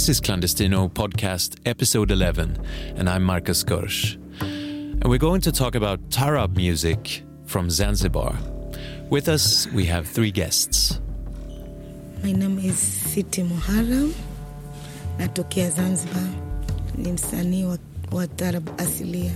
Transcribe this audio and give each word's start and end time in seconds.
This 0.00 0.08
is 0.08 0.20
Clandestino 0.22 0.90
Podcast, 0.90 1.58
Episode 1.66 2.10
11, 2.10 2.56
and 2.96 3.06
I'm 3.06 3.22
Markus 3.22 3.62
Görsch. 3.62 4.14
And 4.40 5.04
we're 5.04 5.18
going 5.18 5.42
to 5.42 5.52
talk 5.52 5.74
about 5.74 6.00
Taarab 6.08 6.56
music 6.56 7.22
from 7.44 7.68
Zanzibar. 7.68 8.34
With 9.10 9.28
us, 9.28 9.66
we 9.74 9.84
have 9.84 10.08
three 10.08 10.30
guests. 10.30 10.98
My 12.22 12.32
name 12.32 12.58
is 12.60 12.76
Siti 12.76 13.46
Muharam, 13.46 14.14
natokea 15.18 15.70
Zanzibar. 15.70 16.28
Ni 16.96 17.12
msanii 17.12 17.64
wa, 17.64 17.78
wa 18.12 18.26
taarab 18.26 18.80
asilia, 18.80 19.32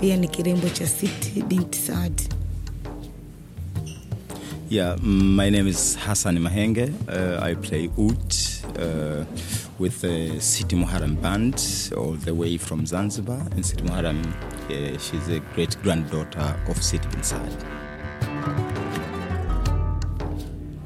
pia 0.00 0.16
ni 0.16 0.28
kirembo 0.28 0.68
cha 0.68 0.86
Siti 0.86 1.42
binti 1.42 1.78
Saad. 1.78 2.22
Yeah, 4.70 4.96
my 5.02 5.50
name 5.50 5.68
is 5.68 5.94
Hassan 5.96 6.38
Mahenge. 6.38 6.90
Uh, 7.06 7.38
I 7.42 7.54
play 7.54 7.90
oud 7.98 8.34
uh, 8.78 9.24
with 9.78 10.00
the 10.00 10.36
Siti 10.38 10.76
Muharam 10.76 11.20
band, 11.20 11.92
all 11.96 12.12
the 12.12 12.34
way 12.34 12.56
from 12.56 12.86
Zanzibar. 12.86 13.40
And 13.52 13.64
Siti 13.64 13.82
Muharam, 13.86 14.24
uh, 14.70 14.98
she's 14.98 15.28
a 15.28 15.40
great 15.54 15.76
granddaughter 15.82 16.56
of 16.68 16.76
Siti 16.76 17.10
bin 17.10 17.22
Saad. 17.22 17.52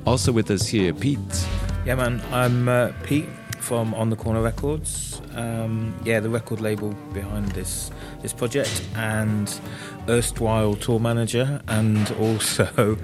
Also 0.07 0.33
with 0.33 0.51
us 0.51 0.67
here, 0.67 0.95
Pete. 0.95 1.47
Yeah, 1.85 1.97
man. 1.97 2.23
I'm 2.33 2.69
uh, 2.69 2.93
Pete 3.03 3.29
from 3.59 3.93
On 3.95 4.11
the 4.11 4.17
Corner 4.17 4.43
Records. 4.43 5.21
Um, 5.35 5.95
yeah, 6.05 6.21
the 6.21 6.31
record 6.31 6.61
label 6.61 6.95
behind 7.13 7.53
this 7.53 7.91
this 8.23 8.33
project, 8.33 8.83
and 8.97 9.61
erstwhile 10.09 10.75
tour 10.75 10.99
manager, 10.99 11.61
and 11.69 12.11
also 12.13 12.97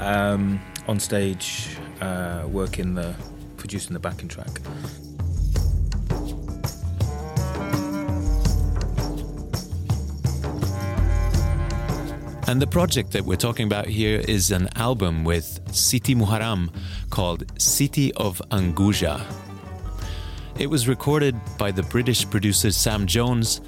um, 0.00 0.60
on 0.86 1.00
stage 1.00 1.76
uh, 2.00 2.46
working 2.46 2.94
the 2.94 3.14
producing 3.56 3.94
the 3.94 4.00
backing 4.00 4.28
track. 4.28 4.60
And 12.50 12.60
the 12.60 12.66
project 12.66 13.12
that 13.12 13.24
we're 13.24 13.36
talking 13.36 13.64
about 13.64 13.86
here 13.86 14.24
is 14.26 14.50
an 14.50 14.68
album 14.74 15.22
with 15.22 15.64
Siti 15.66 16.16
Muharam 16.16 16.74
called 17.08 17.46
Siti 17.58 18.10
of 18.16 18.42
Unguja. 18.50 19.24
It 20.58 20.66
was 20.66 20.88
recorded 20.88 21.36
by 21.58 21.70
the 21.70 21.84
British 21.84 22.28
producer 22.28 22.72
Sam 22.72 23.06
Jones 23.06 23.60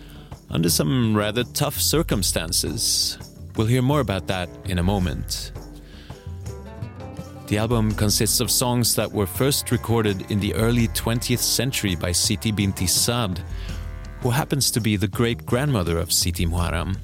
under 0.50 0.68
some 0.68 1.16
rather 1.16 1.44
tough 1.44 1.80
circumstances. 1.80 3.18
We'll 3.54 3.68
hear 3.68 3.82
more 3.82 4.00
about 4.00 4.26
that 4.26 4.48
in 4.64 4.80
a 4.80 4.82
moment. 4.82 5.52
The 7.46 7.58
album 7.58 7.92
consists 7.92 8.40
of 8.40 8.50
songs 8.50 8.96
that 8.96 9.12
were 9.12 9.26
first 9.26 9.70
recorded 9.70 10.28
in 10.28 10.40
the 10.40 10.54
early 10.54 10.88
20th 10.88 11.38
century 11.38 11.94
by 11.94 12.10
Siti 12.10 12.50
Binti 12.50 12.88
Saad, 12.88 13.44
who 14.22 14.30
happens 14.30 14.72
to 14.72 14.80
be 14.80 14.96
the 14.96 15.06
great 15.06 15.46
grandmother 15.46 15.98
of 15.98 16.08
Siti 16.08 16.48
Muharam. 16.48 16.96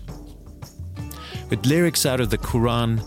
With 1.51 1.65
lyrics 1.65 2.05
out 2.05 2.21
of 2.21 2.29
the 2.29 2.37
Quran, 2.39 3.03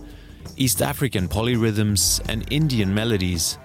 East 0.57 0.81
African 0.81 1.27
polyrhythms, 1.27 2.21
and 2.27 2.51
Indian 2.51 2.93
melodies, 2.93 3.59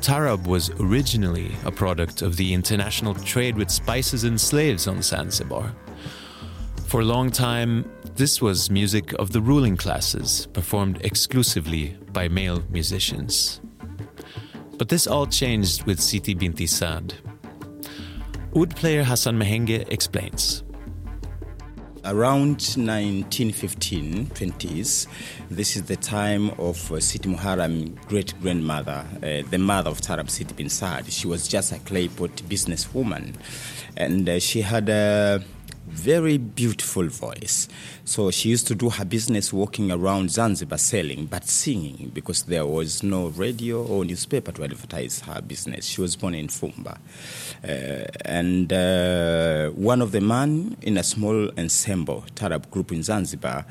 Taarab 0.00 0.46
was 0.46 0.70
originally 0.80 1.52
a 1.64 1.70
product 1.70 2.22
of 2.22 2.36
the 2.36 2.52
international 2.52 3.14
trade 3.14 3.56
with 3.56 3.70
spices 3.70 4.24
and 4.24 4.40
slaves 4.40 4.88
on 4.88 5.00
Zanzibar. 5.02 5.72
For 6.86 7.00
a 7.00 7.04
long 7.04 7.30
time, 7.30 7.88
this 8.16 8.42
was 8.42 8.70
music 8.70 9.12
of 9.14 9.32
the 9.32 9.40
ruling 9.40 9.76
classes, 9.76 10.48
performed 10.52 11.04
exclusively 11.04 11.96
by 12.12 12.28
male 12.28 12.62
musicians. 12.70 13.60
But 14.76 14.88
this 14.88 15.06
all 15.06 15.26
changed 15.26 15.84
with 15.84 16.00
Siti 16.00 16.36
Binti 16.36 16.66
Saad. 16.66 17.14
Oud 18.56 18.74
player 18.74 19.04
Hassan 19.04 19.38
Mahenge 19.38 19.90
explains. 19.92 20.65
Around 22.08 22.76
1915, 22.76 24.26
20s, 24.26 25.08
this 25.50 25.74
is 25.74 25.82
the 25.86 25.96
time 25.96 26.50
of 26.50 26.92
uh, 26.92 27.00
Siti 27.00 27.34
Muharam 27.34 27.96
great 28.06 28.32
grandmother, 28.40 29.04
uh, 29.16 29.42
the 29.50 29.58
mother 29.58 29.90
of 29.90 30.00
Taarab 30.00 30.28
Siti 30.28 30.54
bin 30.54 30.68
Saad. 30.68 31.10
She 31.10 31.26
was 31.26 31.48
just 31.48 31.72
a 31.72 31.80
clay 31.80 32.06
pot 32.06 32.30
businesswoman, 32.48 33.34
and 33.96 34.28
uh, 34.28 34.38
she 34.38 34.60
had 34.60 34.88
a 34.88 35.42
very 35.86 36.38
beautiful 36.38 37.08
voice. 37.08 37.68
So 38.04 38.30
she 38.30 38.50
used 38.50 38.66
to 38.68 38.74
do 38.74 38.90
her 38.90 39.04
business 39.04 39.52
walking 39.52 39.90
around 39.90 40.30
Zanzibar 40.30 40.78
selling, 40.78 41.26
but 41.26 41.48
singing 41.48 42.10
because 42.14 42.44
there 42.44 42.66
was 42.66 43.02
no 43.02 43.28
radio 43.28 43.84
or 43.84 44.04
newspaper 44.04 44.52
to 44.52 44.64
advertise 44.64 45.20
her 45.20 45.40
business. 45.40 45.86
She 45.86 46.00
was 46.00 46.16
born 46.16 46.34
in 46.34 46.48
Fumba. 46.48 46.98
Uh, 47.64 48.06
and 48.24 48.72
uh, 48.72 49.70
one 49.70 50.02
of 50.02 50.12
the 50.12 50.20
men 50.20 50.76
in 50.82 50.96
a 50.98 51.02
small 51.02 51.50
ensemble, 51.58 52.24
Tarab 52.34 52.70
group 52.70 52.92
in 52.92 53.02
Zanzibar, 53.02 53.64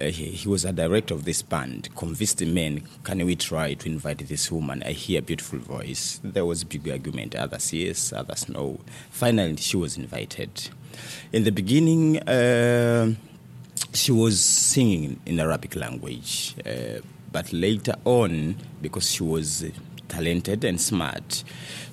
uh, 0.00 0.04
he, 0.04 0.26
he, 0.26 0.48
was 0.48 0.64
a 0.64 0.72
director 0.72 1.14
of 1.14 1.24
this 1.24 1.42
band, 1.42 1.88
convinced 1.96 2.38
the 2.38 2.46
men, 2.46 2.82
can 3.04 3.24
we 3.24 3.36
try 3.36 3.74
to 3.74 3.88
invite 3.88 4.18
this 4.18 4.52
woman? 4.52 4.82
I 4.84 4.92
hear 4.92 5.22
beautiful 5.22 5.58
voice. 5.58 6.20
There 6.22 6.44
was 6.44 6.62
a 6.62 6.66
big 6.66 6.88
argument, 6.88 7.34
others 7.34 7.72
yes, 7.72 8.12
others 8.12 8.48
no. 8.48 8.80
Finally, 9.10 9.56
she 9.56 9.76
was 9.76 9.96
invited. 9.96 10.70
In 11.32 11.44
the 11.44 11.52
beginning, 11.52 12.18
uh, 12.20 13.14
she 13.92 14.12
was 14.12 14.40
singing 14.40 15.20
in 15.26 15.40
Arabic 15.40 15.76
language, 15.76 16.54
uh, 16.66 17.00
but 17.30 17.52
later 17.52 17.94
on, 18.04 18.56
because 18.80 19.10
she 19.10 19.22
was 19.22 19.64
talented 20.08 20.64
and 20.64 20.80
smart, 20.80 21.44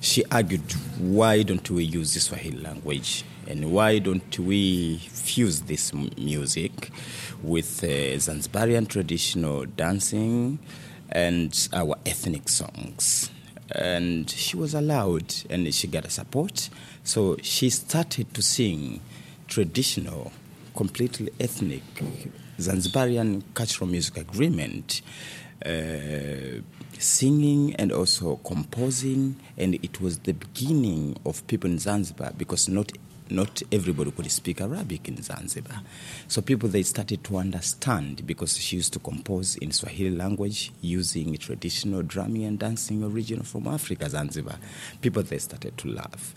she 0.01 0.23
argued, 0.25 0.71
why 0.99 1.43
don't 1.43 1.69
we 1.69 1.83
use 1.83 2.13
the 2.13 2.19
Swahili 2.19 2.57
language? 2.57 3.23
And 3.47 3.71
why 3.71 3.99
don't 3.99 4.38
we 4.39 4.97
fuse 4.97 5.61
this 5.61 5.93
music 5.93 6.91
with 7.41 7.83
uh, 7.83 8.19
Zanzibarian 8.19 8.85
traditional 8.85 9.65
dancing 9.65 10.59
and 11.09 11.69
our 11.73 11.95
ethnic 12.05 12.47
songs? 12.47 13.31
And 13.75 14.30
she 14.30 14.57
was 14.57 14.74
allowed 14.74 15.34
and 15.50 15.74
she 15.74 15.88
got 15.88 16.06
a 16.06 16.09
support. 16.09 16.69
So 17.03 17.38
she 17.41 17.69
started 17.69 18.34
to 18.34 18.41
sing 18.41 19.02
traditional, 19.47 20.31
completely 20.75 21.31
ethnic 21.40 21.84
Zanzibarian 22.59 23.44
cultural 23.53 23.90
music 23.90 24.18
agreement, 24.18 25.02
uh, 25.66 26.62
singing 26.97 27.75
and 27.75 27.91
also 27.91 28.35
composing, 28.38 29.38
and 29.57 29.75
it 29.75 30.01
was 30.01 30.19
the 30.19 30.34
beginning 30.34 31.18
of 31.25 31.46
people 31.47 31.69
in 31.69 31.80
Zanzibar 31.80 32.34
because 32.38 32.68
not 32.68 32.91
not 33.31 33.62
everybody 33.72 34.12
could 34.12 34.29
speak 34.31 34.62
Arabic 34.62 35.07
in 35.07 35.22
Zanzibar. 35.22 35.81
So 36.28 36.41
people 36.41 36.69
they 36.69 36.84
started 36.84 37.23
to 37.25 37.38
understand 37.38 38.25
because 38.25 38.57
she 38.57 38.78
used 38.78 38.94
to 38.94 39.00
compose 39.00 39.56
in 39.57 39.72
Swahili 39.72 40.16
language 40.16 40.72
using 40.81 41.35
traditional 41.38 42.01
drumming 42.03 42.45
and 42.45 42.59
dancing 42.59 43.03
original 43.03 43.44
from 43.45 43.68
Africa, 43.68 44.09
Zanzibar. 44.09 44.57
People 45.01 45.23
they 45.23 45.38
started 45.38 45.78
to 45.78 45.88
love 45.89 46.34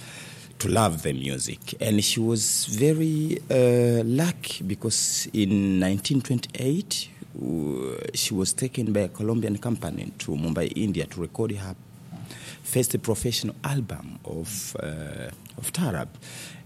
to 0.58 0.68
love 0.68 1.02
the 1.02 1.12
music. 1.12 1.74
And 1.80 2.04
she 2.04 2.20
was 2.20 2.66
very 2.66 3.38
uh, 3.50 4.04
lucky 4.04 4.62
because 4.62 5.28
in 5.32 5.80
1928 5.80 7.08
uh, 7.34 8.06
she 8.14 8.34
was 8.34 8.52
taken 8.52 8.92
by 8.92 9.00
a 9.00 9.08
Colombian 9.08 9.58
company 9.58 10.12
to 10.18 10.32
Mumbai, 10.32 10.72
India 10.76 11.06
to 11.06 11.20
record 11.20 11.52
her 11.52 11.74
first 12.62 13.00
professional 13.02 13.54
album 13.64 14.18
of, 14.24 14.76
uh, 14.82 15.30
of 15.58 15.72
Taarab. 15.72 16.08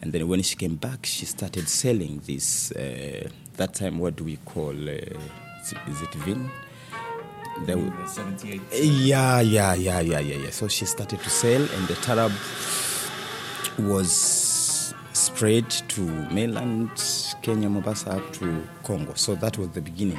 And 0.02 0.12
then 0.12 0.28
when 0.28 0.42
she 0.42 0.56
came 0.56 0.76
back, 0.76 1.06
she 1.06 1.26
started 1.26 1.68
selling 1.68 2.20
this, 2.26 2.72
uh, 2.72 3.28
that 3.56 3.74
time, 3.74 3.98
what 3.98 4.16
do 4.16 4.24
we 4.24 4.36
call, 4.44 4.70
uh, 4.70 4.92
is, 4.92 6.02
it 6.02 6.14
Vin? 6.14 6.50
The, 7.64 7.92
78. 8.06 8.60
Yeah, 8.84 9.40
yeah, 9.40 9.74
yeah, 9.74 10.00
yeah, 10.00 10.18
yeah, 10.20 10.36
yeah. 10.36 10.50
So 10.50 10.68
she 10.68 10.84
started 10.84 11.20
to 11.20 11.30
sell, 11.30 11.62
and 11.62 11.88
the 11.88 11.94
Taarab 11.94 12.32
was 13.78 14.94
spread 15.12 15.68
to 15.70 16.02
mainland 16.30 16.90
Kenya, 17.42 17.68
Mombasa, 17.70 18.10
up 18.10 18.32
to 18.34 18.62
Congo. 18.84 19.14
So 19.14 19.34
that 19.36 19.56
was 19.56 19.70
the 19.70 19.80
beginning. 19.80 20.18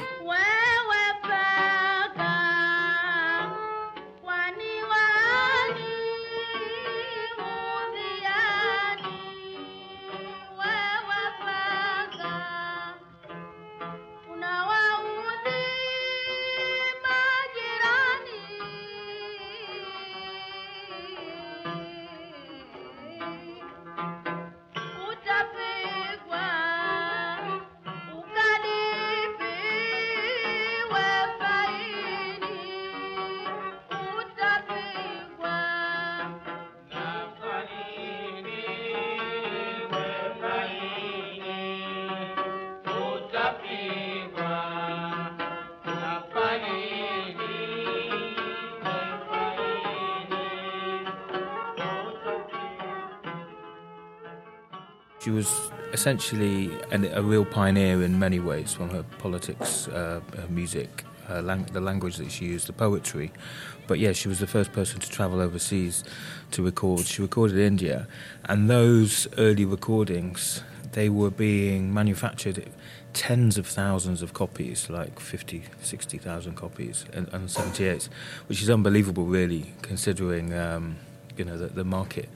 She 55.28 55.32
was 55.32 55.70
essentially 55.92 56.70
an, 56.90 57.04
a 57.12 57.22
real 57.22 57.44
pioneer 57.44 58.02
in 58.02 58.18
many 58.18 58.40
ways 58.40 58.72
from 58.72 58.88
her 58.88 59.02
politics, 59.18 59.86
uh, 59.88 60.22
her 60.34 60.48
music, 60.48 61.04
her 61.26 61.42
lang- 61.42 61.68
the 61.70 61.82
language 61.82 62.16
that 62.16 62.32
she 62.32 62.46
used, 62.46 62.66
the 62.66 62.72
poetry. 62.72 63.30
But 63.86 63.98
yeah, 63.98 64.12
she 64.12 64.28
was 64.28 64.38
the 64.38 64.46
first 64.46 64.72
person 64.72 65.00
to 65.00 65.10
travel 65.10 65.42
overseas 65.42 66.02
to 66.52 66.62
record. 66.62 67.04
She 67.04 67.20
recorded 67.20 67.58
in 67.58 67.66
India, 67.66 68.08
and 68.46 68.70
those 68.70 69.28
early 69.36 69.66
recordings 69.66 70.62
they 70.92 71.10
were 71.10 71.30
being 71.30 71.92
manufactured 71.92 72.72
tens 73.12 73.58
of 73.58 73.66
thousands 73.66 74.22
of 74.22 74.32
copies, 74.32 74.88
like 74.88 75.20
50, 75.20 75.64
60,000 75.82 76.54
copies, 76.54 77.04
and, 77.12 77.28
and 77.34 77.50
78, 77.50 78.08
which 78.46 78.62
is 78.62 78.70
unbelievable, 78.70 79.26
really, 79.26 79.74
considering 79.82 80.54
um, 80.54 80.96
you 81.36 81.44
know 81.44 81.58
the, 81.58 81.66
the 81.66 81.84
market. 81.84 82.30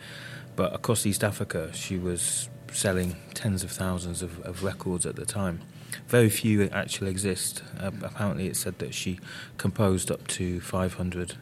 But 0.55 0.75
across 0.75 1.07
East 1.07 1.25
Africa, 1.25 1.71
she 1.73 1.97
was 1.97 2.51
selling 2.73 3.17
tens 3.35 3.63
of 3.63 3.71
thousands 3.71 4.23
of, 4.23 4.41
of 4.41 4.63
records 4.63 5.07
at 5.07 5.17
the 5.17 5.27
time. 5.27 5.61
Very 6.07 6.31
few 6.31 6.65
actually 6.71 7.11
exist. 7.11 7.63
Uh, 7.79 7.91
apparently, 8.03 8.47
it 8.47 8.57
said 8.57 8.79
that 8.79 8.95
she 8.95 9.19
composed 9.59 10.11
up 10.11 10.27
to 10.29 10.61
500 10.61 11.37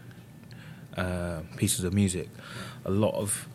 uh, 0.96 1.40
pieces 1.56 1.84
of 1.84 1.92
music. 1.94 2.28
A 2.84 2.90
lot 2.90 3.14
of 3.14 3.48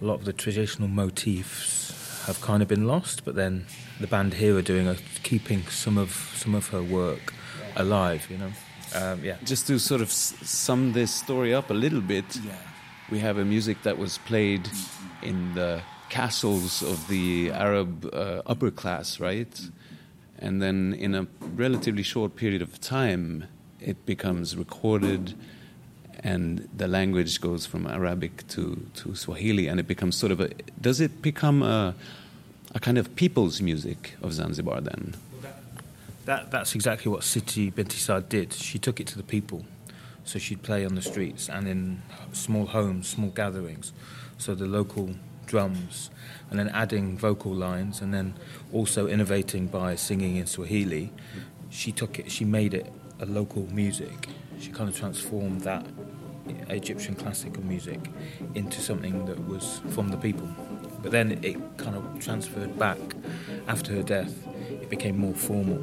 a 0.00 0.04
lot 0.04 0.14
of 0.14 0.24
the 0.26 0.32
traditional 0.32 0.88
motifs 0.88 2.24
have 2.26 2.40
kind 2.42 2.62
of 2.62 2.68
been 2.68 2.86
lost, 2.86 3.24
but 3.24 3.34
then 3.34 3.64
the 3.98 4.06
band 4.06 4.34
here 4.34 4.54
are 4.56 4.62
doing 4.62 4.86
a, 4.86 4.96
keeping 5.22 5.62
some 5.68 5.96
of 5.96 6.10
some 6.36 6.54
of 6.54 6.68
her 6.68 6.82
work 6.82 7.32
alive. 7.76 8.26
You 8.30 8.38
know, 8.38 8.52
um, 8.94 9.24
yeah. 9.24 9.36
Just 9.44 9.66
to 9.68 9.78
sort 9.78 10.00
of 10.00 10.12
sum 10.12 10.92
this 10.92 11.14
story 11.14 11.54
up 11.54 11.70
a 11.70 11.74
little 11.74 12.00
bit, 12.00 12.24
yeah. 12.44 12.56
we 13.10 13.20
have 13.20 13.38
a 13.38 13.44
music 13.44 13.82
that 13.82 13.96
was 13.96 14.18
played 14.18 14.68
in 15.22 15.54
the 15.54 15.80
castles 16.08 16.82
of 16.82 17.08
the 17.08 17.50
Arab 17.52 18.08
uh, 18.12 18.42
upper 18.46 18.70
class, 18.70 19.20
right? 19.20 19.60
And 20.38 20.62
then 20.62 20.94
in 20.94 21.14
a 21.14 21.26
relatively 21.54 22.02
short 22.02 22.36
period 22.36 22.62
of 22.62 22.80
time, 22.80 23.44
it 23.80 24.04
becomes 24.06 24.56
recorded 24.56 25.34
and 26.20 26.68
the 26.76 26.88
language 26.88 27.40
goes 27.40 27.66
from 27.66 27.86
Arabic 27.86 28.46
to, 28.48 28.84
to 28.94 29.14
Swahili, 29.14 29.68
and 29.68 29.78
it 29.78 29.86
becomes 29.86 30.16
sort 30.16 30.32
of 30.32 30.40
a. 30.40 30.50
Does 30.80 31.00
it 31.00 31.22
become 31.22 31.62
a, 31.62 31.94
a 32.74 32.80
kind 32.80 32.98
of 32.98 33.14
people's 33.16 33.60
music 33.60 34.16
of 34.22 34.32
Zanzibar 34.32 34.80
then? 34.80 35.14
That, 36.24 36.50
that's 36.50 36.74
exactly 36.74 37.12
what 37.12 37.20
Siti 37.20 37.72
Binti 37.72 37.98
Saad 37.98 38.28
did. 38.28 38.52
She 38.52 38.78
took 38.78 38.98
it 38.98 39.06
to 39.08 39.16
the 39.16 39.22
people. 39.22 39.64
So 40.24 40.40
she'd 40.40 40.62
play 40.62 40.84
on 40.84 40.96
the 40.96 41.02
streets 41.02 41.48
and 41.48 41.68
in 41.68 42.02
small 42.32 42.66
homes, 42.66 43.06
small 43.06 43.30
gatherings. 43.30 43.92
So 44.38 44.56
the 44.56 44.66
local 44.66 45.14
drums, 45.46 46.10
and 46.50 46.58
then 46.58 46.68
adding 46.68 47.16
vocal 47.16 47.54
lines, 47.54 48.00
and 48.00 48.12
then 48.12 48.34
also 48.72 49.06
innovating 49.06 49.66
by 49.66 49.94
singing 49.94 50.36
in 50.36 50.46
Swahili. 50.46 51.12
She 51.70 51.92
took 51.92 52.18
it, 52.18 52.30
she 52.30 52.44
made 52.44 52.74
it 52.74 52.92
a 53.20 53.26
local 53.26 53.66
music. 53.72 54.28
She 54.58 54.70
kind 54.70 54.88
of 54.88 54.96
transformed 54.96 55.62
that 55.62 55.86
Egyptian 56.68 57.14
classical 57.14 57.62
music 57.62 58.00
into 58.54 58.80
something 58.80 59.24
that 59.26 59.48
was 59.48 59.80
from 59.90 60.08
the 60.08 60.16
people. 60.16 60.48
But 61.02 61.12
then 61.12 61.38
it 61.42 61.56
kind 61.76 61.96
of 61.96 62.18
transferred 62.20 62.78
back 62.78 62.98
after 63.68 63.92
her 63.94 64.02
death. 64.02 64.34
It 64.70 64.90
became 64.90 65.18
more 65.18 65.34
formal. 65.34 65.82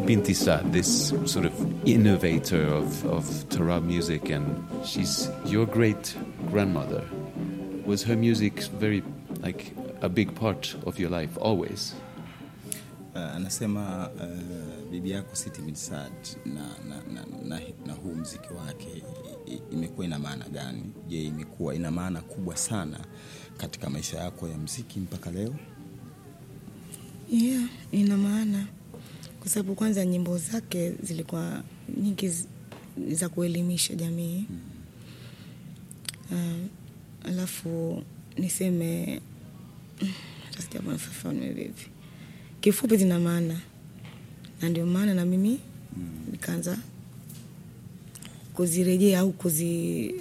Binti 0.00 0.34
Saad, 0.34 0.72
this 0.72 1.08
sort 1.26 1.44
of 1.44 1.52
innovator 1.86 2.62
of, 2.64 3.04
of 3.06 3.24
Taarab 3.48 3.84
music, 3.84 4.30
and 4.30 4.64
she's 4.84 5.28
your 5.46 5.66
great 5.66 6.16
grandmother. 6.50 7.04
Was 7.84 8.02
her 8.04 8.16
music 8.16 8.60
very 8.80 9.02
like 9.42 9.72
a 10.00 10.08
big 10.08 10.34
part 10.34 10.74
of 10.86 10.98
your 10.98 11.10
life 11.10 11.36
always? 11.40 11.94
Uh, 13.14 13.18
anasema 13.36 14.10
uh, 14.20 14.90
bibi 14.90 15.10
yako 15.10 15.36
Siti 15.36 15.60
Binti 15.62 15.80
Saad 15.80 16.12
na, 16.46 16.60
na, 16.88 16.96
na, 17.14 17.26
na, 17.48 17.60
na 17.86 17.92
huu 17.92 18.14
mziki 18.14 18.52
wake 18.54 19.02
imekuwa 19.72 20.06
ina 20.06 20.18
maana 20.18 20.48
gani? 20.48 20.82
Je, 21.08 21.22
imekuwa 21.24 21.74
ina 21.74 21.90
maana 21.90 22.20
kubwa 22.20 22.56
sana 22.56 23.00
katika 23.56 23.90
maisha 23.90 24.18
yako 24.18 24.48
ya 24.48 24.58
mziki 24.58 25.00
mpaka 25.00 25.30
leo? 25.30 25.54
Yeah, 27.30 27.64
ina 27.92 28.16
maana 28.16 28.66
kwa 29.42 29.50
sababu 29.50 29.74
kwanza 29.74 30.04
nyimbo 30.06 30.38
zake 30.38 30.92
zilikuwa 31.02 31.62
nyingi 32.02 32.30
za 33.10 33.28
kuelimisha 33.28 33.94
jamii. 33.94 34.44
Uh, 36.30 36.38
alafu 37.28 38.02
niseme 38.38 39.20
sijafafanue 40.58 41.70
kifupi 42.60 42.96
zina 42.96 43.18
maana, 43.20 43.60
na 44.62 44.68
ndio 44.68 44.86
maana 44.86 45.14
na 45.14 45.24
mimi 45.24 45.60
nikaanza 46.32 46.78
kuzirejea 48.54 49.20
au 49.20 49.32
kuzi 49.32 50.14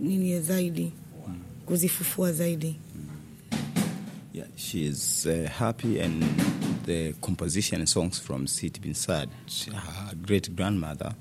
nini 0.00 0.40
zaidi 0.40 0.92
kuzifufua 1.66 2.32
zaidi. 2.32 2.76
Yeah, 4.34 4.48
she 4.56 4.78
is 4.86 5.26
uh, 5.26 5.48
happy 5.50 6.00
and 6.00 6.24
the 6.86 7.12
composition 7.20 7.84
songs 7.86 8.18
from 8.18 8.46
Siti 8.46 8.80
Bin 8.80 8.94
Saad, 8.94 9.28
her 9.72 10.14
great 10.14 10.54
grandmother. 10.56 11.14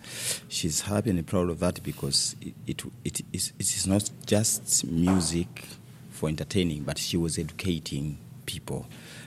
She's 0.47 0.81
happy 0.81 1.09
and 1.09 1.25
proud 1.27 1.49
of 1.49 1.59
that 1.59 1.83
because 1.83 2.35
it, 2.41 2.53
it, 2.67 2.83
it, 3.03 3.21
is, 3.33 3.51
it 3.59 3.75
is 3.75 3.87
not 3.87 4.09
just 4.25 4.85
music 4.85 5.65
for 6.11 6.29
entertaining, 6.29 6.83
but 6.83 6.97
she 6.97 7.17
was 7.17 7.37
educating 7.37 8.17
people, 8.45 8.85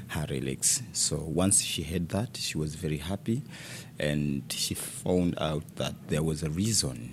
her 0.08 0.26
relics. 0.30 0.82
So 0.92 1.16
once 1.16 1.62
she 1.62 1.82
heard 1.82 2.08
that, 2.10 2.36
she 2.36 2.56
was 2.56 2.76
very 2.76 2.98
happy 2.98 3.42
and 3.98 4.42
she 4.48 4.74
found 4.74 5.34
out 5.38 5.64
that 5.76 5.94
there 6.08 6.22
was 6.22 6.42
a 6.44 6.50
reason 6.50 7.12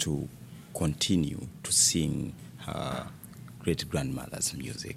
to 0.00 0.28
continue 0.74 1.46
to 1.62 1.72
sing 1.72 2.34
her 2.58 3.08
great 3.60 3.88
grandmother's 3.88 4.52
music. 4.54 4.96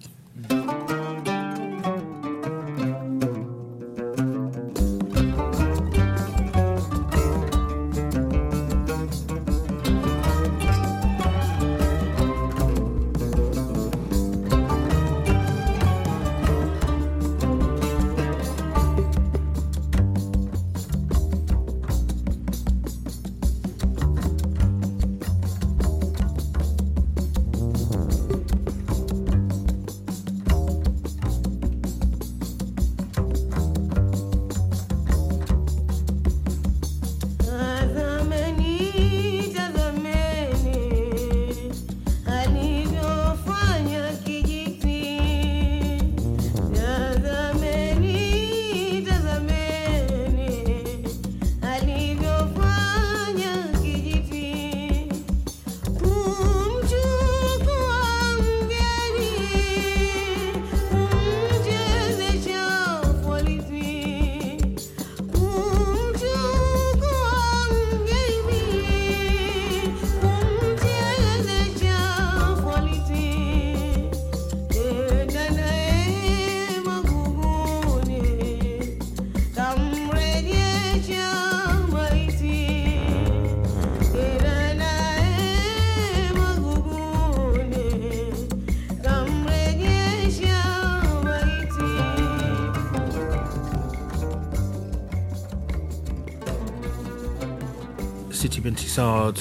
Siti 98.91 99.39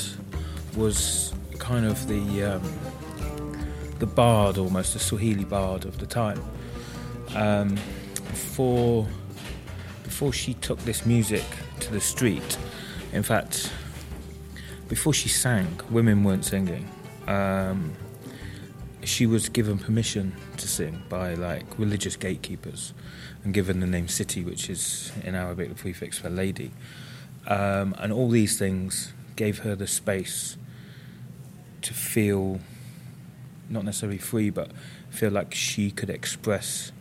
was 0.76 1.32
kind 1.58 1.84
of 1.84 2.06
the 2.06 2.44
um, 2.44 2.62
the 3.98 4.06
bard, 4.06 4.58
almost 4.58 4.92
the 4.92 5.00
Swahili 5.00 5.42
bard 5.42 5.84
of 5.86 5.98
the 5.98 6.06
time. 6.06 6.40
Um, 7.34 7.74
before 8.28 9.08
before 10.04 10.32
she 10.32 10.54
took 10.54 10.78
this 10.84 11.04
music 11.04 11.42
to 11.80 11.90
the 11.90 12.00
street, 12.00 12.58
in 13.12 13.24
fact, 13.24 13.72
before 14.88 15.12
she 15.12 15.28
sang, 15.28 15.80
women 15.90 16.22
weren't 16.22 16.44
singing. 16.44 16.88
Um, 17.26 17.94
she 19.02 19.26
was 19.26 19.48
given 19.48 19.78
permission 19.78 20.32
to 20.58 20.68
sing 20.68 21.02
by 21.08 21.34
like 21.34 21.66
religious 21.76 22.14
gatekeepers 22.14 22.94
and 23.42 23.52
given 23.52 23.80
the 23.80 23.88
name 23.88 24.06
Siti, 24.06 24.44
which 24.44 24.70
is 24.70 25.10
in 25.24 25.34
Arabic 25.34 25.70
the 25.70 25.74
prefix 25.74 26.18
for 26.18 26.30
lady. 26.30 26.70
Um, 27.48 27.96
and 27.98 28.12
all 28.12 28.28
these 28.28 28.56
things 28.56 29.12
gave 29.40 29.60
her 29.60 29.74
the 29.74 29.86
space 29.86 30.58
to 31.80 31.94
feel 31.94 32.60
not 33.70 33.86
necessarily 33.86 34.18
free, 34.18 34.50
but 34.50 34.70
feel 35.08 35.30
like 35.30 35.54
she 35.54 35.90
could 35.90 36.10
express 36.10 36.92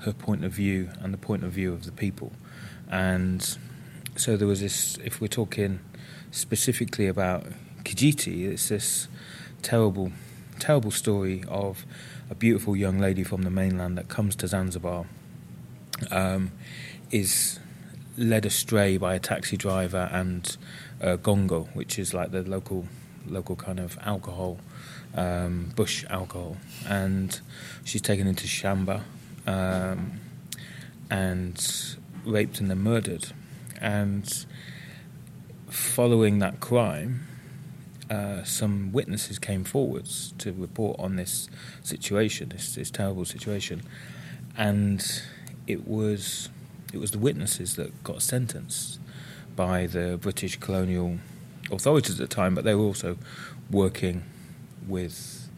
her 0.00 0.12
point 0.12 0.44
of 0.44 0.52
view 0.52 0.90
and 1.00 1.14
the 1.14 1.18
point 1.18 1.42
of 1.42 1.50
view 1.50 1.72
of 1.72 1.86
the 1.86 1.92
people. 1.92 2.30
And 2.90 3.40
so 4.16 4.36
there 4.36 4.46
was 4.46 4.60
this, 4.60 4.98
if 5.02 5.18
we're 5.18 5.28
talking 5.28 5.80
specifically 6.30 7.06
about 7.06 7.46
Kijiti, 7.84 8.44
it's 8.44 8.68
this 8.68 9.08
terrible, 9.62 10.12
terrible 10.58 10.90
story 10.90 11.42
of 11.48 11.86
a 12.28 12.34
beautiful 12.34 12.76
young 12.76 12.98
lady 12.98 13.24
from 13.24 13.44
the 13.44 13.50
mainland 13.50 13.96
that 13.96 14.08
comes 14.08 14.36
to 14.36 14.46
Zanzibar, 14.46 15.06
um, 16.10 16.52
is 17.10 17.60
led 18.18 18.44
astray 18.44 18.96
by 18.96 19.14
a 19.14 19.18
taxi 19.18 19.56
driver 19.56 20.08
and 20.12 20.56
uh, 21.00 21.16
gongo, 21.16 21.68
which 21.74 21.98
is 21.98 22.12
like 22.12 22.32
the 22.32 22.42
local 22.42 22.86
local 23.26 23.56
kind 23.56 23.78
of 23.78 23.98
alcohol, 24.02 24.58
um, 25.14 25.72
bush 25.76 26.04
alcohol, 26.10 26.56
and 26.86 27.40
she's 27.84 28.02
taken 28.02 28.26
into 28.26 28.46
Shamba 28.46 29.02
um, 29.46 30.20
and 31.10 31.96
raped 32.24 32.60
and 32.60 32.70
then 32.70 32.78
murdered. 32.78 33.32
And 33.80 34.46
following 35.68 36.38
that 36.40 36.60
crime, 36.60 37.26
uh, 38.10 38.42
some 38.44 38.92
witnesses 38.92 39.38
came 39.38 39.64
forwards 39.64 40.32
to 40.38 40.52
report 40.52 40.98
on 40.98 41.16
this 41.16 41.48
situation, 41.82 42.48
this, 42.48 42.74
this 42.74 42.90
terrible 42.90 43.24
situation, 43.24 43.82
and 44.56 45.22
it 45.66 45.86
was 45.86 46.48
it 46.92 46.98
was 46.98 47.10
the 47.10 47.18
witnesses 47.18 47.76
that 47.76 48.02
got 48.04 48.22
sentenced 48.22 48.98
by 49.56 49.86
the 49.86 50.18
British 50.20 50.56
colonial 50.56 51.18
authorities 51.70 52.20
at 52.20 52.28
the 52.28 52.34
time, 52.34 52.54
but 52.54 52.64
they 52.64 52.74
were 52.74 52.84
also 52.84 53.18
working 53.70 54.22
with 54.86 55.48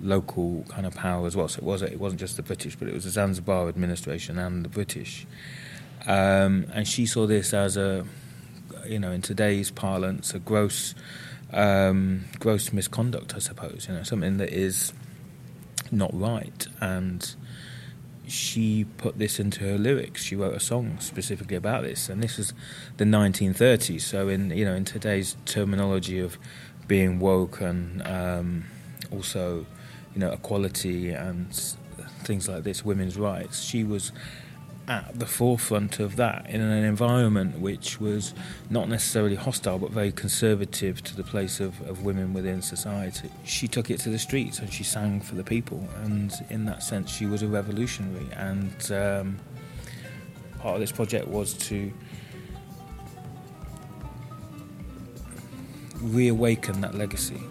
local 0.00 0.64
kind 0.68 0.86
of 0.86 0.94
power 0.94 1.26
as 1.26 1.34
well. 1.36 1.48
So 1.48 1.58
it 1.58 1.64
was 1.64 1.82
it 1.82 1.98
wasn't 1.98 2.20
just 2.20 2.36
the 2.36 2.42
British, 2.42 2.76
but 2.76 2.88
it 2.88 2.94
was 2.94 3.04
the 3.04 3.10
Zanzibar 3.10 3.68
administration 3.68 4.38
and 4.38 4.64
the 4.64 4.68
British. 4.68 5.26
Um, 6.06 6.66
and 6.72 6.86
she 6.86 7.06
saw 7.06 7.26
this 7.26 7.52
as 7.52 7.76
a, 7.76 8.04
you 8.86 8.98
know, 8.98 9.10
in 9.10 9.22
today's 9.22 9.70
parlance, 9.70 10.34
a 10.34 10.38
gross, 10.38 10.94
um, 11.52 12.26
gross 12.38 12.72
misconduct, 12.72 13.34
I 13.34 13.38
suppose. 13.38 13.86
You 13.88 13.94
know, 13.94 14.02
something 14.02 14.36
that 14.36 14.50
is 14.50 14.92
not 15.90 16.10
right 16.12 16.66
and 16.80 17.34
she 18.26 18.84
put 18.98 19.18
this 19.18 19.38
into 19.38 19.60
her 19.64 19.78
lyrics. 19.78 20.22
She 20.22 20.36
wrote 20.36 20.54
a 20.54 20.60
song 20.60 20.98
specifically 21.00 21.56
about 21.56 21.82
this, 21.82 22.08
and 22.08 22.22
this 22.22 22.38
was 22.38 22.52
the 22.96 23.04
1930s. 23.04 24.00
So, 24.00 24.28
in 24.28 24.50
you 24.50 24.64
know, 24.64 24.74
in 24.74 24.84
today's 24.84 25.36
terminology 25.44 26.18
of 26.18 26.38
being 26.88 27.18
woke 27.18 27.60
and 27.60 28.06
um, 28.06 28.64
also, 29.10 29.66
you 30.14 30.20
know, 30.20 30.32
equality 30.32 31.10
and 31.10 31.52
things 32.24 32.48
like 32.48 32.64
this, 32.64 32.84
women's 32.84 33.16
rights, 33.16 33.62
she 33.62 33.84
was 33.84 34.12
at 34.88 35.18
the 35.18 35.26
forefront 35.26 35.98
of 35.98 36.16
that 36.16 36.48
in 36.48 36.60
an 36.60 36.84
environment 36.84 37.58
which 37.58 38.00
was 38.00 38.34
not 38.70 38.88
necessarily 38.88 39.34
hostile 39.34 39.78
but 39.78 39.90
very 39.90 40.12
conservative 40.12 41.02
to 41.02 41.16
the 41.16 41.24
place 41.24 41.58
of, 41.58 41.80
of 41.88 42.04
women 42.04 42.32
within 42.32 42.62
society. 42.62 43.30
She 43.44 43.66
took 43.66 43.90
it 43.90 43.98
to 44.00 44.10
the 44.10 44.18
streets 44.18 44.60
and 44.60 44.72
she 44.72 44.84
sang 44.84 45.20
for 45.20 45.34
the 45.34 45.44
people, 45.44 45.88
and 46.04 46.32
in 46.50 46.64
that 46.66 46.82
sense, 46.82 47.10
she 47.10 47.26
was 47.26 47.42
a 47.42 47.48
revolutionary. 47.48 48.26
And 48.32 48.92
um, 48.92 49.38
part 50.60 50.74
of 50.74 50.80
this 50.80 50.92
project 50.92 51.26
was 51.26 51.54
to 51.54 51.92
reawaken 56.00 56.80
that 56.82 56.94
legacy. 56.94 57.42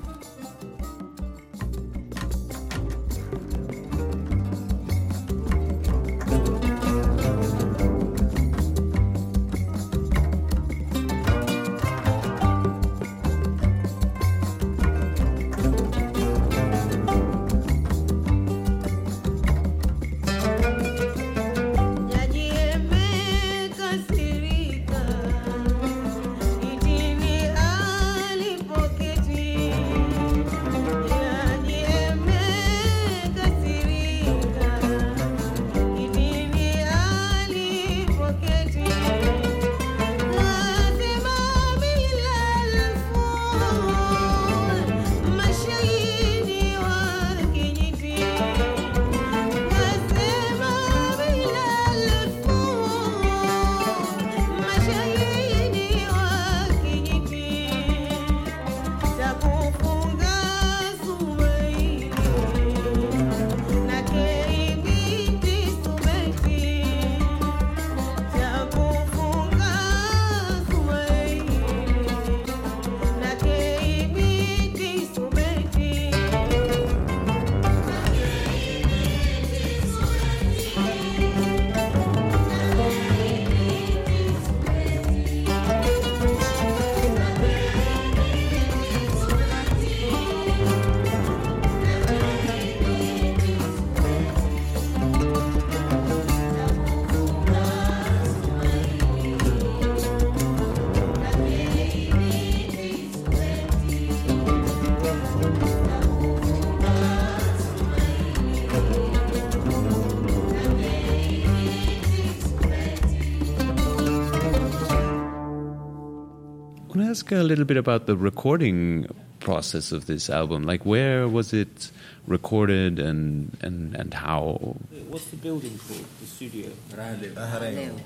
Ask 117.26 117.32
a 117.32 117.42
little 117.42 117.66
bit 117.66 117.78
about 117.78 118.06
the 118.06 118.16
recording 118.16 119.08
process 119.40 119.92
of 119.92 120.06
this 120.06 120.30
album? 120.30 120.62
Like, 120.62 120.86
where 120.86 121.28
was 121.28 121.54
it 121.54 121.90
recorded 122.28 123.00
and 123.00 123.58
and 123.62 123.96
and 123.96 124.14
how? 124.14 124.78
What's 125.10 125.26
the 125.32 125.38
building 125.38 125.76
called? 125.80 126.06
The 126.22 126.28
studio. 126.28 126.70
Rahaleo. 126.92 128.00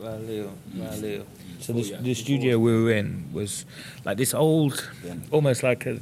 Rahaleo. 0.00 1.26
So 1.60 1.74
the, 1.74 1.98
the 2.00 2.14
studio 2.14 2.58
we 2.58 2.72
were 2.82 2.92
in 2.92 3.28
was 3.30 3.66
like 4.06 4.16
this 4.16 4.32
old, 4.32 4.90
almost 5.30 5.62
like 5.62 5.84
a 5.84 6.00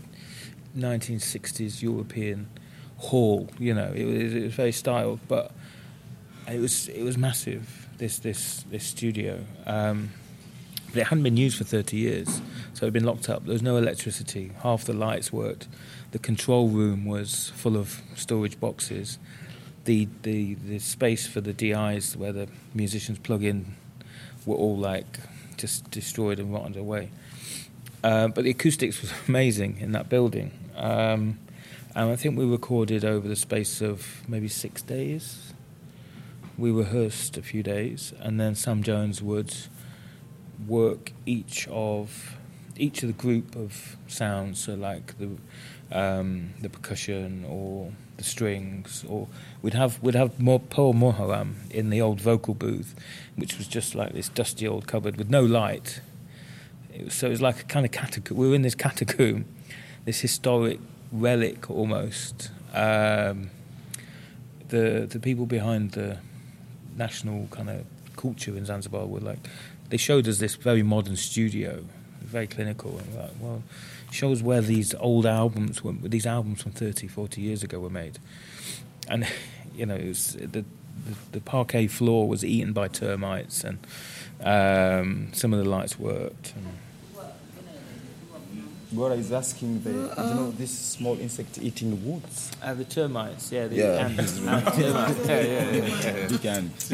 1960s 0.79 1.83
European 1.83 2.47
hall. 2.99 3.51
You 3.59 3.75
know, 3.75 3.91
it 3.93 4.05
was, 4.05 4.33
it 4.33 4.43
was 4.45 4.55
very 4.55 4.71
styled, 4.71 5.19
but 5.27 5.51
it 6.47 6.61
was 6.61 6.87
it 6.87 7.03
was 7.03 7.19
massive. 7.19 7.89
This 7.99 8.21
this 8.21 8.65
this 8.71 8.85
studio. 8.85 9.45
Um, 9.67 10.11
but 10.93 11.03
it 11.03 11.07
hadn't 11.07 11.23
been 11.23 11.37
used 11.37 11.57
for 11.57 11.65
30 11.65 11.97
years, 11.97 12.41
so 12.73 12.85
it 12.85 12.89
had 12.89 12.93
been 12.93 13.05
locked 13.05 13.29
up. 13.29 13.45
There 13.45 13.53
was 13.53 13.63
no 13.63 13.77
electricity. 13.77 14.53
Half 14.63 14.85
the 14.85 14.93
lights 14.93 15.33
worked. 15.33 15.69
The 16.13 16.19
control 16.19 16.69
room 16.69 17.05
was 17.05 17.51
full 17.57 17.77
of 17.77 18.01
storage 18.17 18.59
boxes. 18.59 19.19
The, 19.85 20.09
the, 20.23 20.55
the 20.55 20.79
space 20.79 21.27
for 21.27 21.41
the 21.41 21.53
DIs 21.53 22.17
where 22.17 22.33
the 22.33 22.49
musicians 22.75 23.19
plug 23.19 23.43
in 23.43 23.75
were 24.47 24.57
all 24.57 24.77
like 24.77 25.21
just 25.57 25.91
destroyed 25.91 26.39
and 26.39 26.53
rotted 26.53 26.77
away. 26.77 27.11
Uh, 28.03 28.29
but 28.29 28.45
the 28.45 28.51
acoustics 28.51 29.01
was 29.01 29.13
amazing 29.29 29.79
in 29.81 29.93
that 29.93 30.09
building. 30.09 30.53
Um, 30.77 31.39
and 31.95 32.11
I 32.11 32.17
think 32.17 32.39
we 32.39 32.45
recorded 32.45 33.05
over 33.05 33.27
the 33.27 33.37
space 33.37 33.81
of 33.83 34.23
maybe 34.29 34.49
six 34.49 34.81
days. 34.81 35.53
We 36.57 36.71
rehearsed 36.71 37.37
a 37.37 37.43
few 37.43 37.63
days, 37.63 38.13
and 38.21 38.39
then 38.39 38.55
Sam 38.55 38.83
Jones 38.83 39.23
would 39.23 39.55
work 40.67 41.13
each 41.27 41.67
of 41.69 42.37
each 42.81 43.03
of 43.03 43.09
the 43.09 43.23
group 43.23 43.55
of 43.57 43.97
sounds, 44.07 44.59
so 44.65 44.75
like 44.75 45.19
the 45.19 45.31
um, 45.93 46.55
the 46.61 46.69
percussion 46.69 47.45
or 47.49 47.93
the 48.17 48.25
strings, 48.25 49.05
or 49.09 49.29
we'd 49.63 49.75
have 49.75 50.03
we'd 50.03 50.15
have 50.15 50.41
more 50.41 50.61
Paul 50.61 50.95
Muharam 50.95 51.71
in 51.71 51.91
the 51.91 52.01
old 52.01 52.21
vocal 52.21 52.55
booth, 52.55 52.95
which 53.37 53.59
was 53.59 53.67
just 53.67 53.95
like 53.95 54.13
this 54.13 54.29
dusty 54.29 54.67
old 54.67 54.87
cupboard 54.87 55.17
with 55.17 55.31
no 55.31 55.43
light. 55.43 56.01
It 56.95 57.05
was, 57.05 57.15
so 57.15 57.27
it 57.27 57.31
was 57.31 57.43
like 57.43 57.61
a 57.61 57.65
kind 57.65 57.85
of 57.87 57.93
catacomb. 57.93 58.37
We 58.37 58.49
were 58.49 58.55
in 58.55 58.63
this 58.63 58.75
catacomb, 58.75 59.45
this 60.05 60.21
historic 60.21 60.81
relic 61.13 61.71
almost. 61.71 62.51
Um, 62.75 63.51
the 64.69 65.07
the 65.09 65.21
people 65.21 65.47
behind 65.47 65.93
the 65.93 66.19
national 66.97 67.49
kind 67.51 67.71
of 67.71 67.85
culture 68.17 68.57
in 68.57 68.65
Zanzibar 68.65 69.07
were 69.07 69.21
like, 69.21 69.39
they 69.89 69.97
showed 69.97 70.29
us 70.29 70.39
this 70.39 70.55
very 70.55 70.83
modern 70.83 71.17
studio, 71.17 71.85
very 72.31 72.47
clinical, 72.47 72.99
and 72.99 73.15
like, 73.15 73.31
well, 73.41 73.63
shows 74.11 74.43
where 74.43 74.61
these 74.61 74.95
old 74.95 75.27
albums, 75.27 75.85
were, 75.85 75.93
these 75.93 76.27
albums 76.27 76.63
from 76.63 76.73
30, 76.73 77.09
40 77.09 77.41
years 77.41 77.63
ago 77.63 77.79
were 77.79 77.91
made, 77.91 78.19
and 79.09 79.27
you 79.75 79.87
know, 79.87 79.99
the, 79.99 80.47
the 80.47 80.65
the 81.33 81.41
parquet 81.41 81.87
floor 81.87 82.29
was 82.29 82.45
eaten 82.45 82.73
by 82.73 82.89
termites, 82.89 83.65
and 83.65 83.79
um, 84.43 85.29
some 85.33 85.53
of 85.53 85.59
the 85.63 85.69
lights 85.69 85.99
worked. 85.99 86.55
And, 86.57 86.67
Gora 88.95 89.15
is 89.15 89.31
asking 89.31 89.83
the, 89.85 89.91
you 89.93 90.35
know, 90.35 90.51
this 90.59 90.71
small 90.77 91.17
insect 91.21 91.59
eating 91.63 92.05
woods. 92.05 92.51
Uh, 92.61 92.75
the 92.75 92.85
termites, 92.85 93.53
yeah, 93.53 93.69
the 93.69 93.77
Yeah. 93.77 94.07
ants. 94.07 94.39
ant 94.45 94.65
termites. 94.75 95.29
Yeah, 95.29 95.41
yeah, 95.43 95.71
yeah, 95.71 96.17
yeah. 96.19 96.29
Big 96.29 96.47
ant. 96.47 96.93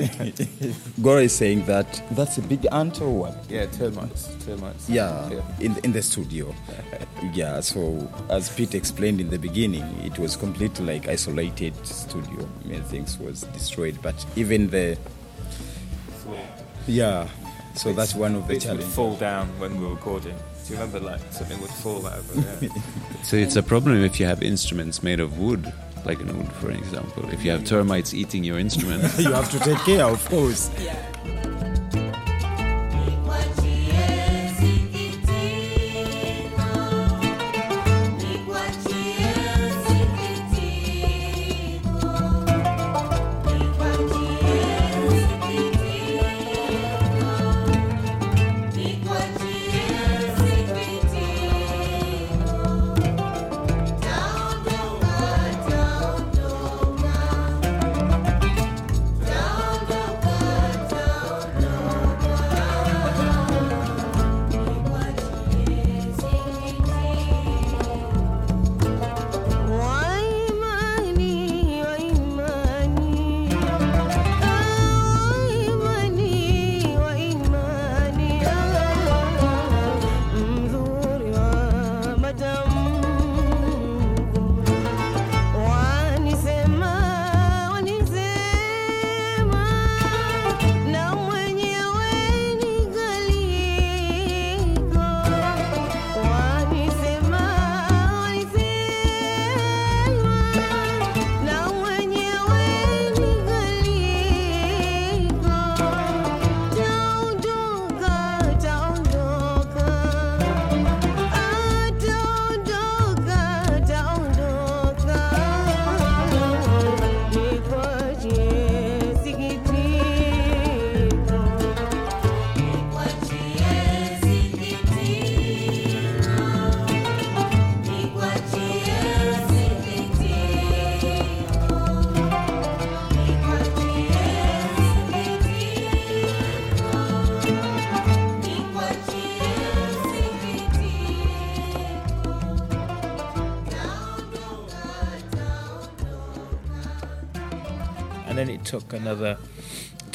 Gora 1.02 1.22
is 1.22 1.32
saying 1.35 1.64
that 1.66 2.02
that's 2.11 2.37
a 2.37 2.42
big 2.42 2.66
ant 2.70 3.00
or 3.00 3.09
what? 3.11 3.44
Yeah, 3.48 3.64
termites, 3.66 4.28
termites. 4.44 4.90
Yeah, 4.90 5.30
in 5.59 5.74
in 5.85 5.92
the 5.92 6.02
studio. 6.02 6.54
yeah, 7.32 7.61
so 7.61 8.06
as 8.28 8.50
Pete 8.50 8.74
explained 8.74 9.18
in 9.20 9.30
the 9.30 9.38
beginning, 9.38 9.85
it 10.04 10.18
was 10.18 10.37
completely 10.37 10.85
like 10.85 11.09
isolated 11.09 11.74
studio. 11.87 12.46
Many 12.66 12.82
things 12.82 13.18
was 13.18 13.42
destroyed, 13.54 13.98
but 14.02 14.14
even 14.37 14.68
the 14.68 14.98
yeah. 16.87 17.26
So 17.74 17.92
that's 17.92 18.14
one 18.14 18.35
of 18.35 18.46
the 18.46 18.54
Bits 18.54 18.64
would 18.66 18.72
challenges. 18.78 18.94
fall 18.94 19.16
down 19.16 19.48
when 19.59 19.78
we 19.80 19.87
were 19.87 19.94
recording. 19.94 20.35
Do 20.66 20.74
you 20.74 20.81
remember, 20.81 21.00
like 21.00 21.20
something 21.31 21.61
would 21.61 21.70
fall 21.70 22.07
out 22.07 22.18
of 22.18 22.62
it? 22.62 22.72
Yeah. 22.76 23.22
So 23.22 23.37
it's 23.37 23.57
a 23.57 23.62
problem 23.62 24.02
if 24.05 24.18
you 24.18 24.26
have 24.26 24.42
instruments 24.42 25.02
made 25.02 25.20
of 25.20 25.38
wood, 25.38 25.72
like 26.05 26.20
an 26.20 26.31
oud, 26.31 26.52
for 26.55 26.70
example. 26.70 27.29
If 27.31 27.44
you 27.44 27.50
have 27.52 27.64
termites 27.64 28.14
eating 28.14 28.42
your 28.44 28.59
instrument, 28.59 29.02
you 29.18 29.33
have 29.33 29.50
to 29.50 29.59
take 29.61 29.79
care, 29.79 30.05
of 30.05 30.24
course. 30.29 30.68
Waimani, 30.70 31.15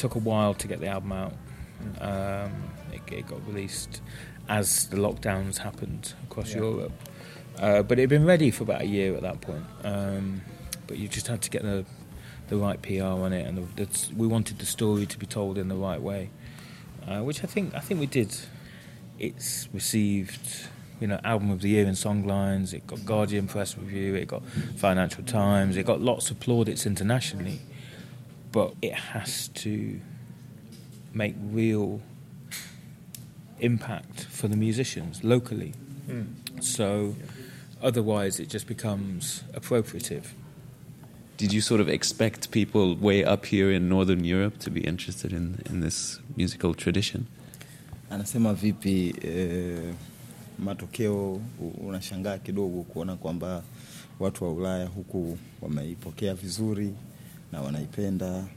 took 0.01 0.15
a 0.15 0.19
while 0.19 0.55
to 0.55 0.67
get 0.67 0.79
the 0.79 0.87
album 0.87 1.11
out. 1.11 1.33
Um, 1.99 2.51
it, 2.91 3.01
it 3.13 3.27
got 3.27 3.45
released 3.47 4.01
as 4.49 4.87
the 4.87 4.97
lockdowns 4.97 5.57
happened 5.57 6.13
across 6.23 6.53
Europe, 6.53 6.91
uh, 7.59 7.83
but 7.83 7.99
it 7.99 8.03
had 8.03 8.09
been 8.09 8.25
ready 8.25 8.49
for 8.49 8.63
about 8.63 8.81
a 8.81 8.87
year 8.87 9.15
at 9.15 9.21
that 9.21 9.41
point. 9.41 9.63
Um, 9.83 10.41
but 10.87 10.97
you 10.97 11.07
just 11.07 11.27
had 11.27 11.41
to 11.43 11.49
get 11.49 11.61
the 11.61 11.85
the 12.49 12.57
right 12.57 12.81
PR 12.81 13.03
on 13.03 13.31
it, 13.31 13.47
and 13.47 13.57
the, 13.59 13.85
the, 13.85 14.09
we 14.17 14.27
wanted 14.27 14.59
the 14.59 14.65
story 14.65 15.05
to 15.05 15.17
be 15.17 15.25
told 15.25 15.57
in 15.57 15.69
the 15.69 15.75
right 15.75 16.01
way, 16.01 16.29
uh, 17.07 17.19
which 17.21 17.43
I 17.43 17.47
think 17.47 17.73
I 17.75 17.79
think 17.79 17.99
we 17.99 18.07
did. 18.07 18.35
It's 19.19 19.69
received, 19.71 20.67
you 20.99 21.05
know, 21.05 21.19
album 21.23 21.51
of 21.51 21.61
the 21.61 21.69
year 21.69 21.85
in 21.85 21.93
Songlines. 21.93 22.73
It 22.73 22.87
got 22.87 23.05
Guardian 23.05 23.47
press 23.47 23.77
review. 23.77 24.15
It 24.15 24.27
got 24.27 24.43
Financial 24.77 25.23
Times. 25.23 25.77
It 25.77 25.85
got 25.85 26.01
lots 26.01 26.31
of 26.31 26.39
plaudits 26.39 26.87
internationally, 26.87 27.61
but 28.51 28.73
it 28.81 28.93
has 28.93 29.47
to 29.63 29.99
make 31.13 31.35
real 31.53 32.01
impact 33.59 34.25
for 34.29 34.47
the 34.49 34.57
musicians 34.57 35.23
locally. 35.23 35.73
So, 36.59 37.15
otherwise, 37.81 38.39
it 38.39 38.49
just 38.49 38.67
becomes 38.67 39.43
appropriative. 39.53 40.23
did 41.37 41.51
you 41.53 41.61
sort 41.61 41.81
of 41.81 41.89
expect 41.89 42.51
people 42.51 42.95
way 42.95 43.23
up 43.23 43.45
here 43.47 43.71
in 43.71 43.89
Northern 43.89 44.23
Europe 44.23 44.59
to 44.59 44.69
be 44.69 44.81
interested 44.81 45.33
in, 45.33 45.59
in 45.69 45.79
this 45.81 46.19
musical 46.37 46.73
tradition? 46.75 47.25
Anasema 48.09 48.53
vipi 48.53 49.15
eh, 49.23 49.93
matokeo 50.59 51.33
u- 51.59 51.87
unashangaa 51.87 52.37
kidogo 52.37 52.83
kuona 52.83 53.15
kwamba 53.15 53.63
watu 54.19 54.43
wa 54.43 54.53
Ulaya 54.53 54.85
huku 54.85 55.37
wameipokea 55.61 56.33
vizuri 56.35 56.93
na 57.51 57.61
wanaipenda. 57.61 58.47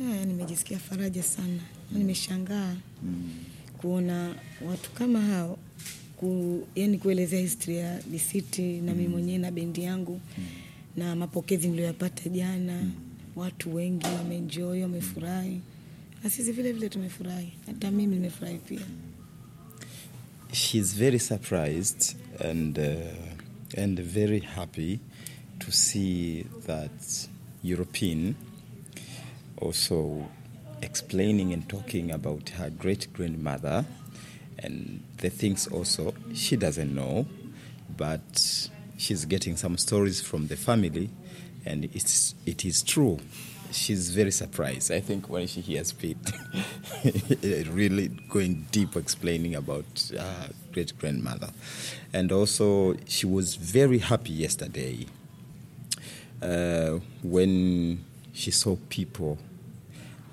Eh, 0.00 0.26
nimejisikia 0.26 0.78
faraja 0.78 1.22
sana, 1.22 1.48
mm. 1.92 1.98
nimeshangaa 1.98 2.76
mm. 3.02 3.30
kuona 3.78 4.34
watu 4.66 4.90
kama 4.90 5.20
hao 5.20 5.58
ku, 6.16 6.62
yani 6.74 6.98
kuelezea 6.98 7.40
historia 7.40 7.80
ya 7.84 8.02
Disiti 8.02 8.62
na 8.80 8.94
mimi 8.94 9.08
mwenyewe 9.08 9.38
na 9.38 9.50
bendi 9.50 9.82
yangu 9.82 10.20
mm. 10.38 10.44
na 10.96 11.16
mapokezi 11.16 11.68
niliyoyapata 11.68 12.28
jana, 12.28 12.82
mm. 12.82 12.92
watu 13.36 13.74
wengi 13.74 14.06
wameenjoy, 14.06 14.82
wamefurahi 14.82 15.60
na 16.24 16.30
sisi 16.30 16.52
vile 16.52 16.72
vile 16.72 16.88
tumefurahi, 16.88 17.52
hata 17.66 17.90
mimi 17.90 18.16
nimefurahi 18.16 18.58
pia. 18.58 18.80
she's 20.52 20.94
very 20.94 21.18
surprised 21.18 22.16
and 22.50 22.78
uh, 22.78 23.82
and 23.82 24.00
very 24.00 24.40
happy 24.40 25.00
to 25.58 25.72
see 25.72 26.46
that 26.66 27.28
European 27.64 28.36
also 29.58 30.28
explaining 30.82 31.52
and 31.52 31.68
talking 31.68 32.10
about 32.10 32.50
her 32.50 32.70
great 32.70 33.12
grandmother 33.12 33.84
and 34.58 35.02
the 35.18 35.30
things 35.30 35.66
also 35.66 36.14
she 36.32 36.56
doesn't 36.56 36.94
know, 36.94 37.26
but 37.96 38.68
she's 38.96 39.24
getting 39.24 39.56
some 39.56 39.76
stories 39.76 40.20
from 40.20 40.46
the 40.46 40.56
family, 40.56 41.10
and 41.64 41.84
it's 41.94 42.34
it 42.46 42.64
is 42.64 42.82
true. 42.82 43.18
She's 43.72 44.10
very 44.10 44.30
surprised. 44.30 44.92
I 44.92 45.00
think 45.00 45.28
when 45.28 45.48
she 45.48 45.60
hears 45.60 45.92
Pete 45.92 46.16
really 47.72 48.08
going 48.28 48.66
deep 48.70 48.94
explaining 48.94 49.56
about 49.56 50.12
uh, 50.16 50.46
great 50.72 50.96
grandmother, 50.98 51.50
and 52.12 52.30
also 52.30 52.94
she 53.06 53.26
was 53.26 53.56
very 53.56 53.98
happy 53.98 54.32
yesterday 54.32 55.06
uh, 56.44 56.98
when 57.22 58.04
she 58.32 58.50
saw 58.50 58.76
people 58.88 59.38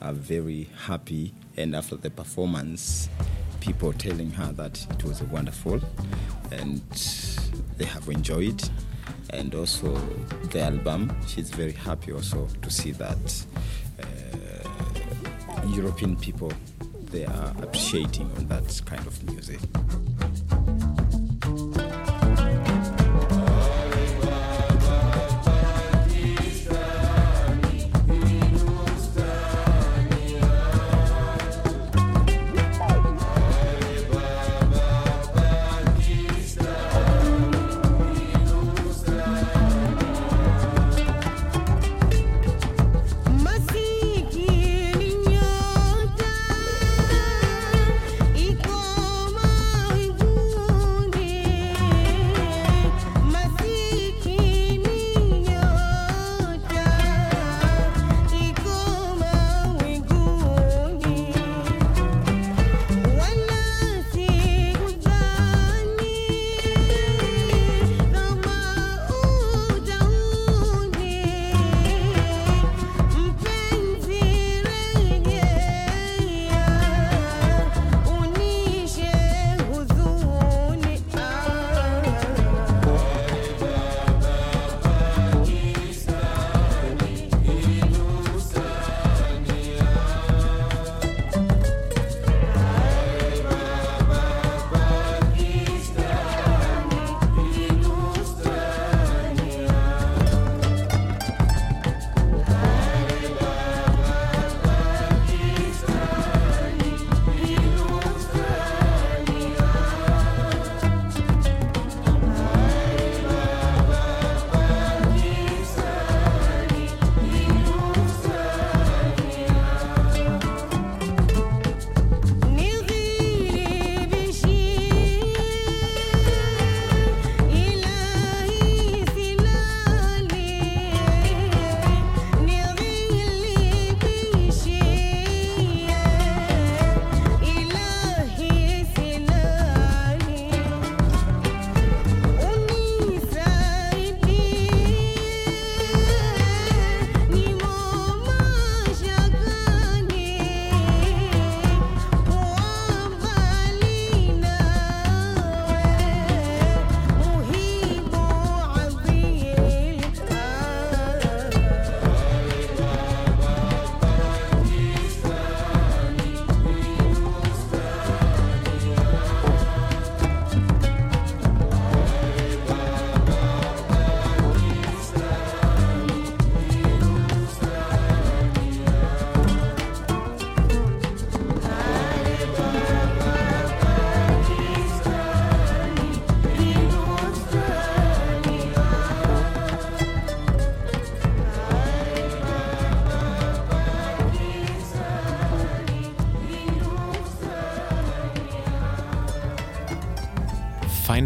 are 0.01 0.13
very 0.13 0.69
happy 0.85 1.33
and 1.57 1.75
after 1.75 1.95
the 1.95 2.09
performance 2.09 3.09
people 3.59 3.93
telling 3.93 4.31
her 4.31 4.51
that 4.53 4.85
it 4.91 5.03
was 5.03 5.21
wonderful 5.23 5.79
and 6.51 6.81
they 7.77 7.85
have 7.85 8.07
enjoyed. 8.09 8.61
And 9.29 9.55
also 9.55 9.95
the 10.51 10.61
album 10.61 11.15
she's 11.27 11.49
very 11.49 11.71
happy 11.71 12.11
also 12.11 12.47
to 12.61 12.69
see 12.69 12.91
that 12.91 13.45
uh, 13.99 15.63
european 15.69 16.17
people 16.17 16.51
they 17.11 17.25
are 17.25 17.53
appreciating 17.61 18.29
on 18.37 18.47
that 18.47 18.81
kind 18.85 19.05
of 19.07 19.23
music 19.31 19.59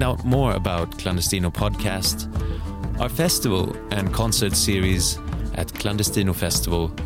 out 0.05 0.23
more 0.23 0.53
about 0.53 0.91
Clandestino 0.99 1.51
Podcast, 1.51 2.29
our 2.99 3.09
festival 3.09 3.75
and 3.91 4.13
concert 4.13 4.55
series 4.55 5.17
at 5.55 5.67
clandestinofestival.org. 5.69 7.04